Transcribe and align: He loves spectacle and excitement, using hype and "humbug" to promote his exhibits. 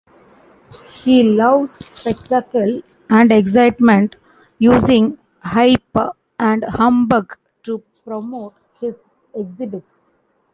He 0.93 1.21
loves 1.21 1.75
spectacle 1.85 2.81
and 3.11 3.31
excitement, 3.31 4.15
using 4.57 5.19
hype 5.43 5.95
and 6.39 6.63
"humbug" 6.63 7.37
to 7.65 7.83
promote 8.03 8.55
his 8.79 9.07
exhibits. 9.35 10.07